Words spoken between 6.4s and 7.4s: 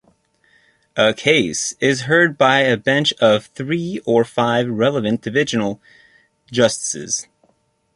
justices.